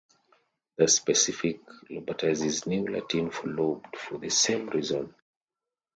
The 0.77 0.87
specific 0.87 1.59
"lobatus" 1.91 2.43
is 2.43 2.65
New 2.65 2.87
Latin 2.87 3.29
for 3.29 3.49
lobed, 3.49 3.95
for 3.95 4.17
the 4.17 4.31
same 4.31 4.67
reason. 4.71 5.13